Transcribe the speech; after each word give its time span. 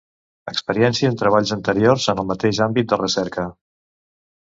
Experiència 0.51 1.09
en 1.11 1.19
treballs 1.19 1.51
anteriors 1.55 2.07
en 2.13 2.21
el 2.23 2.27
mateix 2.31 2.61
àmbit 2.67 2.89
de 2.95 2.99
recerca. 3.03 3.45